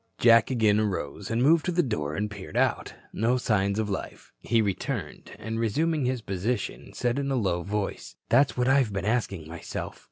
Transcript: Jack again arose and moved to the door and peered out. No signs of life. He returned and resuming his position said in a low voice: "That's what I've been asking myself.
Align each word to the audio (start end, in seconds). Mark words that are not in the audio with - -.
Jack 0.17 0.49
again 0.49 0.79
arose 0.79 1.29
and 1.29 1.43
moved 1.43 1.63
to 1.63 1.71
the 1.71 1.83
door 1.83 2.15
and 2.15 2.31
peered 2.31 2.57
out. 2.57 2.95
No 3.13 3.37
signs 3.37 3.77
of 3.77 3.87
life. 3.87 4.31
He 4.39 4.59
returned 4.59 5.33
and 5.37 5.59
resuming 5.59 6.05
his 6.05 6.23
position 6.23 6.91
said 6.91 7.19
in 7.19 7.29
a 7.29 7.35
low 7.35 7.61
voice: 7.61 8.15
"That's 8.27 8.57
what 8.57 8.67
I've 8.67 8.91
been 8.91 9.05
asking 9.05 9.47
myself. 9.47 9.99